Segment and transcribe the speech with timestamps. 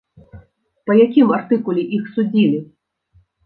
[0.87, 2.59] Па якім артыкуле іх судзілі?